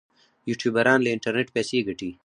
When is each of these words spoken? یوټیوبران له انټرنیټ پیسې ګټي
یوټیوبران 0.49 0.99
له 1.03 1.09
انټرنیټ 1.15 1.47
پیسې 1.55 1.77
ګټي 1.87 2.09